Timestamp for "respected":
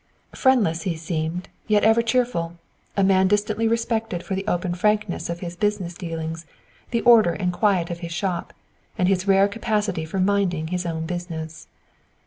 3.67-4.23